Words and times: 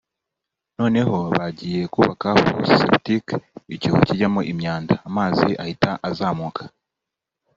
noneho 0.79 1.17
bagiye 1.35 1.81
kubaka 1.93 2.27
fosse 2.45 2.73
septique 2.81 3.33
(icyobo 3.73 3.97
kinyamo 4.07 4.41
imyanda) 4.51 4.93
amazi 5.07 5.49
ahita 5.63 5.91
azamuka 6.09 6.61